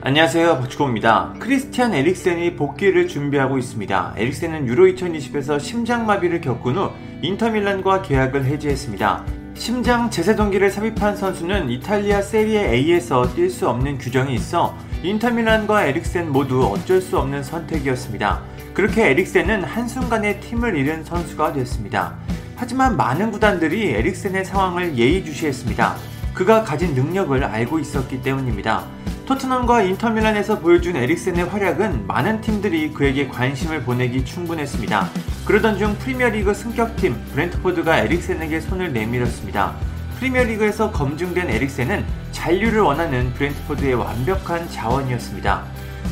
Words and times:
안녕하세요 0.00 0.60
박주호입니다. 0.60 1.34
크리스티안 1.40 1.92
에릭센이 1.92 2.54
복귀를 2.54 3.08
준비하고 3.08 3.58
있습니다. 3.58 4.14
에릭센은 4.16 4.68
유로 4.68 4.86
2020에서 4.86 5.58
심장마비를 5.58 6.40
겪은 6.40 6.76
후 6.76 6.92
인터밀란과 7.20 8.02
계약을 8.02 8.44
해지했습니다. 8.44 9.24
심장 9.54 10.08
제세동기를 10.08 10.70
삽입한 10.70 11.16
선수는 11.16 11.68
이탈리아 11.68 12.22
세리에 12.22 12.74
A에서 12.74 13.22
뛸 13.34 13.50
수 13.50 13.68
없는 13.68 13.98
규정이 13.98 14.32
있어 14.36 14.72
인터밀란과 15.02 15.86
에릭센 15.86 16.30
모두 16.30 16.64
어쩔 16.64 17.00
수 17.00 17.18
없는 17.18 17.42
선택이었습니다. 17.42 18.40
그렇게 18.74 19.10
에릭센은 19.10 19.64
한순간에 19.64 20.38
팀을 20.38 20.76
잃은 20.76 21.02
선수가 21.02 21.54
됐습니다. 21.54 22.14
하지만 22.54 22.96
많은 22.96 23.32
구단들이 23.32 23.90
에릭센의 23.94 24.44
상황을 24.44 24.96
예의주시했습니다. 24.96 25.96
그가 26.34 26.62
가진 26.62 26.94
능력을 26.94 27.42
알고 27.42 27.80
있었기 27.80 28.22
때문입니다. 28.22 28.86
토트넘과 29.28 29.82
인터밀란에서 29.82 30.58
보여준 30.58 30.96
에릭센의 30.96 31.44
활약은 31.44 32.06
많은 32.06 32.40
팀들이 32.40 32.94
그에게 32.94 33.28
관심을 33.28 33.82
보내기 33.82 34.24
충분했습니다. 34.24 35.10
그러던 35.44 35.76
중 35.76 35.94
프리미어리그 35.98 36.54
승격팀 36.54 37.14
브렌트포드가 37.34 37.98
에릭센에게 37.98 38.58
손을 38.60 38.94
내밀었습니다. 38.94 39.74
프리미어리그에서 40.18 40.92
검증된 40.92 41.50
에릭센은 41.50 42.06
잔류를 42.32 42.80
원하는 42.80 43.34
브렌트포드의 43.34 43.96
완벽한 43.96 44.66
자원이었습니다. 44.70 45.62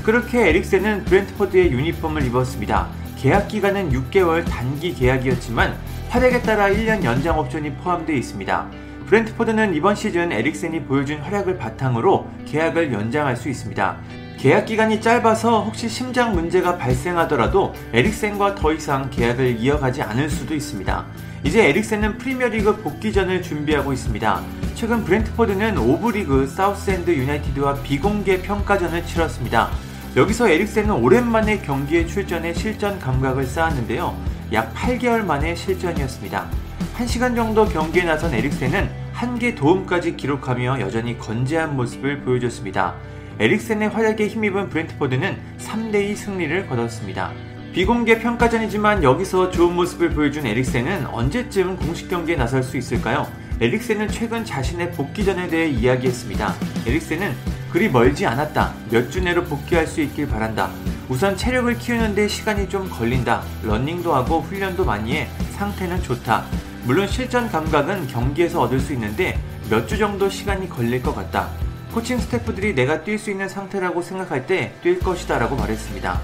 그렇게 0.02 0.50
에릭센은 0.50 1.06
브렌트포드의 1.06 1.72
유니폼을 1.72 2.22
입었습니다. 2.26 2.88
계약 3.16 3.48
기간은 3.48 3.92
6개월 3.92 4.44
단기 4.44 4.92
계약이었지만 4.94 5.74
활약에 6.10 6.42
따라 6.42 6.68
1년 6.68 7.02
연장 7.02 7.38
옵션이 7.38 7.76
포함되어 7.76 8.14
있습니다. 8.14 8.85
브렌트포드는 9.06 9.74
이번 9.74 9.94
시즌 9.94 10.32
에릭센이 10.32 10.82
보여준 10.82 11.18
활약을 11.20 11.58
바탕으로 11.58 12.28
계약을 12.46 12.92
연장할 12.92 13.36
수 13.36 13.48
있습니다. 13.48 13.96
계약 14.36 14.66
기간이 14.66 15.00
짧아서 15.00 15.62
혹시 15.62 15.88
심장 15.88 16.34
문제가 16.34 16.76
발생하더라도 16.76 17.72
에릭센과 17.92 18.56
더 18.56 18.72
이상 18.72 19.08
계약을 19.10 19.58
이어가지 19.60 20.02
않을 20.02 20.28
수도 20.28 20.54
있습니다. 20.54 21.06
이제 21.44 21.68
에릭센은 21.68 22.18
프리미어리그 22.18 22.82
복귀전을 22.82 23.42
준비하고 23.42 23.92
있습니다. 23.92 24.42
최근 24.74 25.04
브렌트포드는 25.04 25.78
5부 25.78 26.05
리그 26.05 26.48
사우스엔드 26.48 27.10
유나이티드와 27.10 27.82
비공개 27.82 28.42
평가전을 28.42 29.06
치렀습니다. 29.06 29.70
여기서 30.16 30.48
에릭센은 30.48 30.90
오랜만에 30.90 31.58
경기에 31.58 32.06
출전해 32.06 32.52
실전 32.52 32.98
감각을 32.98 33.46
쌓았는데요. 33.46 34.16
약 34.52 34.74
8개월 34.74 35.24
만의 35.24 35.56
실전이었습니다. 35.56 36.65
1시간 36.96 37.34
정도 37.34 37.64
경기에 37.66 38.04
나선 38.04 38.34
에릭센은 38.34 38.88
한 39.12 39.38
개 39.38 39.54
도움까지 39.54 40.16
기록하며 40.16 40.80
여전히 40.80 41.18
건재한 41.18 41.74
모습을 41.76 42.20
보여줬습니다. 42.20 42.94
에릭센의 43.38 43.88
활약에 43.88 44.28
힘입은 44.28 44.68
브렌트포드는 44.68 45.36
3대2 45.58 46.16
승리를 46.16 46.66
거뒀습니다. 46.68 47.32
비공개 47.72 48.18
평가전이지만 48.18 49.02
여기서 49.02 49.50
좋은 49.50 49.74
모습을 49.74 50.10
보여준 50.10 50.46
에릭센은 50.46 51.06
언제쯤 51.06 51.76
공식 51.76 52.08
경기에 52.08 52.36
나설 52.36 52.62
수 52.62 52.76
있을까요? 52.76 53.26
에릭센은 53.60 54.08
최근 54.08 54.44
자신의 54.44 54.92
복귀전에 54.92 55.48
대해 55.48 55.68
이야기했습니다. 55.68 56.54
에릭센은 56.86 57.34
그리 57.72 57.88
멀지 57.88 58.26
않았다. 58.26 58.74
몇 58.90 59.10
주 59.10 59.20
내로 59.22 59.44
복귀할 59.44 59.86
수 59.86 60.00
있길 60.02 60.28
바란다. 60.28 60.70
우선 61.08 61.36
체력을 61.36 61.72
키우는데 61.78 62.28
시간이 62.28 62.68
좀 62.68 62.88
걸린다. 62.90 63.42
런닝도 63.64 64.14
하고 64.14 64.40
훈련도 64.40 64.84
많이 64.84 65.16
해. 65.16 65.28
상태는 65.52 66.02
좋다. 66.02 66.44
물론 66.84 67.08
실전 67.08 67.48
감각은 67.50 68.06
경기에서 68.08 68.60
얻을 68.60 68.78
수 68.78 68.92
있는데 68.92 69.38
몇 69.70 69.86
주 69.86 69.96
정도 69.98 70.28
시간이 70.28 70.68
걸릴 70.68 71.02
것 71.02 71.14
같다. 71.14 71.48
코칭 71.92 72.18
스태프들이 72.18 72.74
내가 72.74 73.02
뛸 73.02 73.16
수 73.18 73.30
있는 73.30 73.48
상태라고 73.48 74.02
생각할 74.02 74.46
때 74.46 74.74
뛸 74.82 75.00
것이다 75.00 75.38
라고 75.38 75.56
말했습니다. 75.56 76.20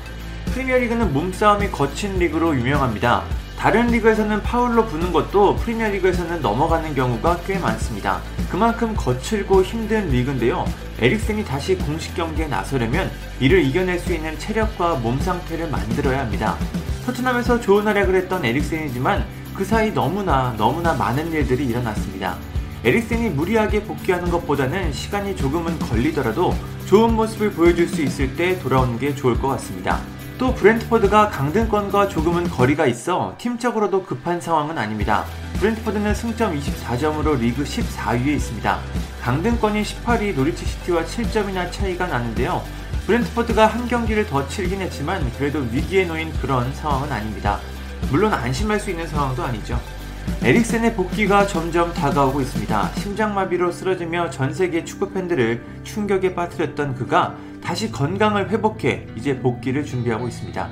프리미어리그는 0.52 1.12
몸싸움이 1.14 1.70
거친 1.70 2.18
리그로 2.18 2.54
유명합니다. 2.56 3.24
다른 3.62 3.86
리그에서는 3.86 4.42
파울로 4.42 4.86
부는 4.86 5.12
것도 5.12 5.54
프리미어리그에서는 5.54 6.42
넘어가는 6.42 6.96
경우가 6.96 7.42
꽤 7.46 7.60
많습니다. 7.60 8.20
그만큼 8.50 8.92
거칠고 8.96 9.62
힘든 9.62 10.08
리그인데요. 10.08 10.64
에릭센이 10.98 11.44
다시 11.44 11.76
공식 11.76 12.12
경기에 12.16 12.48
나서려면 12.48 13.08
이를 13.38 13.62
이겨낼 13.62 14.00
수 14.00 14.12
있는 14.12 14.36
체력과 14.36 14.96
몸 14.96 15.16
상태를 15.20 15.70
만들어야 15.70 16.22
합니다. 16.22 16.56
토트넘에서 17.06 17.60
좋은 17.60 17.86
활약을 17.86 18.16
했던 18.16 18.44
에릭센이지만 18.44 19.24
그 19.54 19.64
사이 19.64 19.94
너무나 19.94 20.56
너무나 20.58 20.92
많은 20.94 21.30
일들이 21.30 21.64
일어났습니다. 21.66 22.38
에릭센이 22.82 23.28
무리하게 23.28 23.84
복귀하는 23.84 24.28
것보다는 24.28 24.92
시간이 24.92 25.36
조금은 25.36 25.78
걸리더라도 25.78 26.52
좋은 26.86 27.14
모습을 27.14 27.52
보여줄 27.52 27.86
수 27.86 28.02
있을 28.02 28.34
때 28.34 28.58
돌아오는 28.58 28.98
게 28.98 29.14
좋을 29.14 29.38
것 29.38 29.46
같습니다. 29.50 30.00
또 30.38 30.54
브렌트포드가 30.54 31.28
강등권과 31.28 32.08
조금은 32.08 32.48
거리가 32.48 32.86
있어 32.86 33.34
팀적으로도 33.38 34.04
급한 34.04 34.40
상황은 34.40 34.78
아닙니다. 34.78 35.24
브렌트포드는 35.58 36.14
승점 36.14 36.58
24점으로 36.58 37.38
리그 37.38 37.62
14위에 37.62 38.28
있습니다. 38.28 38.78
강등권인 39.20 39.82
18위 39.82 40.34
노리치 40.34 40.64
시티와 40.64 41.04
7점이나 41.04 41.70
차이가 41.70 42.06
나는데요. 42.06 42.62
브렌트포드가 43.06 43.66
한 43.66 43.86
경기를 43.86 44.26
더 44.26 44.46
치르긴 44.48 44.80
했지만 44.80 45.30
그래도 45.38 45.60
위기에 45.70 46.04
놓인 46.04 46.32
그런 46.40 46.72
상황은 46.74 47.12
아닙니다. 47.12 47.58
물론 48.10 48.32
안심할 48.32 48.80
수 48.80 48.90
있는 48.90 49.06
상황도 49.06 49.42
아니죠. 49.44 49.80
에릭센의 50.42 50.94
복귀가 50.94 51.46
점점 51.46 51.92
다가오고 51.92 52.40
있습니다. 52.40 52.92
심장마비로 52.96 53.70
쓰러지며 53.70 54.30
전 54.30 54.52
세계 54.52 54.84
축구 54.84 55.12
팬들을 55.12 55.62
충격에 55.84 56.34
빠뜨렸던 56.34 56.96
그가 56.96 57.36
다시 57.62 57.90
건강을 57.90 58.50
회복해 58.50 59.06
이제 59.16 59.38
복귀를 59.38 59.84
준비하고 59.84 60.28
있습니다. 60.28 60.68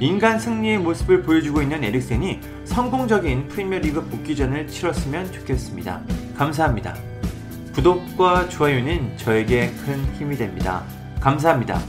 인간 0.00 0.38
승리의 0.38 0.78
모습을 0.78 1.22
보여주고 1.22 1.62
있는 1.62 1.82
에릭센이 1.84 2.40
성공적인 2.64 3.48
프리미어리그 3.48 4.04
복귀전을 4.08 4.66
치렀으면 4.66 5.32
좋겠습니다. 5.32 6.02
감사합니다. 6.36 6.94
구독과 7.74 8.48
좋아요는 8.48 9.16
저에게 9.16 9.70
큰 9.84 10.04
힘이 10.14 10.36
됩니다. 10.36 10.84
감사합니다. 11.20 11.80